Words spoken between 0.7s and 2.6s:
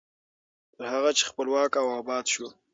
تر هغه چې خپلواک او اباد شو.